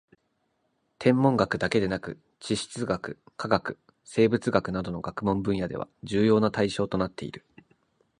[0.97, 7.45] 天文学だけでなく地質学・化学・生物学などの学問分野では重要な対象となっている